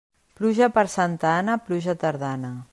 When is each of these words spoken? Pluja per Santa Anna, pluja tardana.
Pluja 0.39 0.69
per 0.77 0.85
Santa 0.95 1.35
Anna, 1.43 1.59
pluja 1.69 1.99
tardana. 2.05 2.55